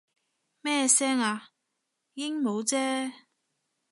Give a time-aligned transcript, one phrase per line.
[0.61, 1.49] 咩聲啊？
[2.15, 3.13] 鸚鵡啫